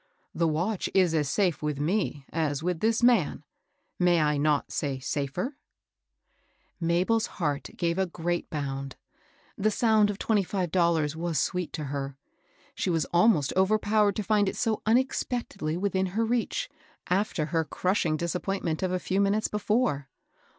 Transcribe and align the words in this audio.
The 0.33 0.47
watch 0.47 0.89
is 0.95 1.13
as 1.13 1.29
safe 1.29 1.61
with 1.61 1.79
me 1.79 2.25
as 2.33 2.63
with 2.63 2.79
this 2.79 3.03
man,— 3.03 3.43
may 3.99 4.19
I 4.19 4.35
not 4.37 4.71
say 4.71 4.97
safer?" 4.97 5.59
MabePs 6.81 7.27
heart 7.37 7.69
gave 7.77 7.99
a 7.99 8.07
great 8.07 8.49
bound. 8.49 8.95
The 9.59 9.69
sound 9.69 10.09
of 10.09 10.17
twenty 10.17 10.41
five 10.41 10.71
dollars 10.71 11.15
was 11.15 11.37
sweet 11.37 11.71
to 11.73 11.83
her. 11.93 12.17
She 12.73 12.89
was 12.89 13.05
almost 13.13 13.53
overpowered 13.55 14.15
to 14.15 14.23
find 14.23 14.49
it 14.49 14.55
so 14.55 14.81
unexpectedly 14.87 15.77
within 15.77 16.07
her 16.07 16.25
reach, 16.25 16.67
after 17.07 17.45
her 17.53 17.63
crushing 17.63 18.17
disappoint 18.17 18.63
ment 18.63 18.81
of 18.81 18.91
a 18.91 18.97
few 18.97 19.21
minutes 19.21 19.47
before. 19.49 20.09